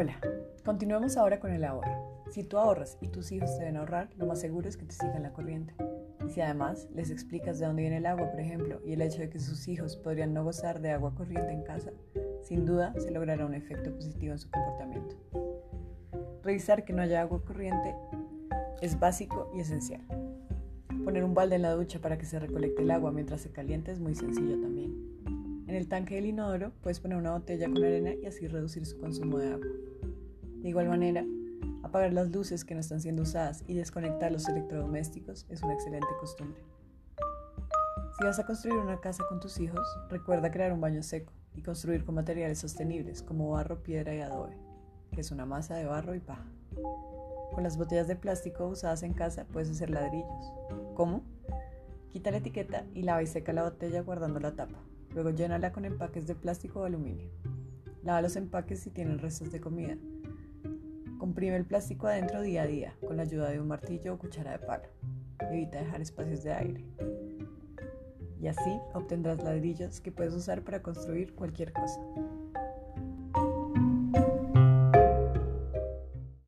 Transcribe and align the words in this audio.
Hola, 0.00 0.20
continuemos 0.64 1.16
ahora 1.16 1.40
con 1.40 1.50
el 1.50 1.64
ahorro. 1.64 2.22
Si 2.30 2.44
tú 2.44 2.56
ahorras 2.56 2.96
y 3.00 3.08
tus 3.08 3.32
hijos 3.32 3.58
deben 3.58 3.76
ahorrar, 3.76 4.08
lo 4.16 4.26
más 4.26 4.38
seguro 4.38 4.68
es 4.68 4.76
que 4.76 4.84
te 4.84 4.92
sigan 4.92 5.24
la 5.24 5.32
corriente. 5.32 5.74
Y 6.24 6.30
si 6.30 6.40
además 6.40 6.86
les 6.94 7.10
explicas 7.10 7.58
de 7.58 7.66
dónde 7.66 7.82
viene 7.82 7.96
el 7.96 8.06
agua, 8.06 8.30
por 8.30 8.38
ejemplo, 8.38 8.80
y 8.84 8.92
el 8.92 9.02
hecho 9.02 9.18
de 9.18 9.28
que 9.28 9.40
sus 9.40 9.66
hijos 9.66 9.96
podrían 9.96 10.32
no 10.32 10.44
gozar 10.44 10.80
de 10.80 10.92
agua 10.92 11.16
corriente 11.16 11.50
en 11.50 11.64
casa, 11.64 11.90
sin 12.44 12.64
duda 12.64 12.94
se 12.96 13.10
logrará 13.10 13.44
un 13.44 13.54
efecto 13.54 13.92
positivo 13.92 14.34
en 14.34 14.38
su 14.38 14.48
comportamiento. 14.52 15.16
Revisar 16.44 16.84
que 16.84 16.92
no 16.92 17.02
haya 17.02 17.22
agua 17.22 17.44
corriente 17.44 17.96
es 18.80 19.00
básico 19.00 19.50
y 19.52 19.62
esencial. 19.62 20.02
Poner 21.04 21.24
un 21.24 21.34
balde 21.34 21.56
en 21.56 21.62
la 21.62 21.72
ducha 21.72 21.98
para 21.98 22.18
que 22.18 22.24
se 22.24 22.38
recolecte 22.38 22.82
el 22.82 22.92
agua 22.92 23.10
mientras 23.10 23.40
se 23.40 23.50
calienta 23.50 23.90
es 23.90 23.98
muy 23.98 24.14
sencillo 24.14 24.60
también. 24.60 25.18
En 25.68 25.74
el 25.74 25.86
tanque 25.86 26.14
del 26.14 26.24
inodoro 26.24 26.72
puedes 26.82 26.98
poner 26.98 27.18
una 27.18 27.32
botella 27.32 27.66
con 27.66 27.84
arena 27.84 28.14
y 28.14 28.24
así 28.24 28.48
reducir 28.48 28.86
su 28.86 28.98
consumo 28.98 29.36
de 29.36 29.52
agua. 29.52 29.66
De 30.62 30.68
igual 30.70 30.88
manera, 30.88 31.26
apagar 31.82 32.14
las 32.14 32.30
luces 32.30 32.64
que 32.64 32.72
no 32.72 32.80
están 32.80 33.02
siendo 33.02 33.20
usadas 33.20 33.64
y 33.66 33.74
desconectar 33.74 34.32
los 34.32 34.48
electrodomésticos 34.48 35.44
es 35.50 35.62
una 35.62 35.74
excelente 35.74 36.08
costumbre. 36.18 36.62
Si 38.16 38.24
vas 38.24 38.38
a 38.38 38.46
construir 38.46 38.78
una 38.78 38.98
casa 38.98 39.24
con 39.28 39.40
tus 39.40 39.60
hijos, 39.60 39.86
recuerda 40.08 40.50
crear 40.50 40.72
un 40.72 40.80
baño 40.80 41.02
seco 41.02 41.34
y 41.54 41.60
construir 41.60 42.02
con 42.02 42.14
materiales 42.14 42.58
sostenibles 42.58 43.22
como 43.22 43.50
barro, 43.50 43.82
piedra 43.82 44.14
y 44.14 44.20
adobe, 44.22 44.56
que 45.12 45.20
es 45.20 45.30
una 45.32 45.44
masa 45.44 45.76
de 45.76 45.84
barro 45.84 46.14
y 46.14 46.20
paja. 46.20 46.50
Con 47.52 47.62
las 47.62 47.76
botellas 47.76 48.08
de 48.08 48.16
plástico 48.16 48.66
usadas 48.68 49.02
en 49.02 49.12
casa 49.12 49.44
puedes 49.44 49.68
hacer 49.68 49.90
ladrillos. 49.90 50.50
¿Cómo? 50.94 51.24
Quita 52.08 52.30
la 52.30 52.38
etiqueta 52.38 52.86
y 52.94 53.02
lava 53.02 53.22
y 53.22 53.26
seca 53.26 53.52
la 53.52 53.64
botella 53.64 54.00
guardando 54.00 54.40
la 54.40 54.56
tapa. 54.56 54.78
Luego 55.14 55.30
llénala 55.30 55.72
con 55.72 55.84
empaques 55.84 56.26
de 56.26 56.34
plástico 56.34 56.80
o 56.80 56.84
aluminio. 56.84 57.30
Lava 58.02 58.22
los 58.22 58.36
empaques 58.36 58.80
si 58.80 58.90
tienen 58.90 59.18
restos 59.18 59.50
de 59.50 59.60
comida. 59.60 59.96
Comprime 61.18 61.56
el 61.56 61.64
plástico 61.64 62.06
adentro 62.06 62.42
día 62.42 62.62
a 62.62 62.66
día 62.66 62.94
con 63.06 63.16
la 63.16 63.22
ayuda 63.22 63.50
de 63.50 63.60
un 63.60 63.68
martillo 63.68 64.14
o 64.14 64.18
cuchara 64.18 64.52
de 64.52 64.58
palo. 64.60 64.88
Evita 65.40 65.78
dejar 65.78 66.00
espacios 66.00 66.42
de 66.42 66.52
aire. 66.52 66.84
Y 68.40 68.46
así 68.46 68.78
obtendrás 68.94 69.42
ladrillos 69.42 70.00
que 70.00 70.12
puedes 70.12 70.32
usar 70.34 70.62
para 70.62 70.80
construir 70.80 71.34
cualquier 71.34 71.72
cosa. 71.72 72.00